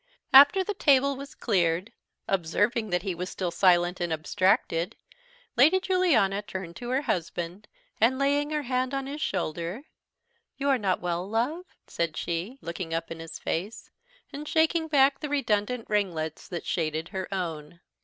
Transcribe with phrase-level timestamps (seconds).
[0.33, 1.93] After the table was cleared,
[2.27, 4.95] observing that he was still silent and abstracted,
[5.55, 7.67] Lady Juliana turned to her husband,
[7.99, 9.83] and, laying her hand on his shoulder,
[10.57, 13.91] "You are not well, love!" said she, looking up in his face,
[14.33, 17.79] and shaking back the redundant ringlets that shaded her own.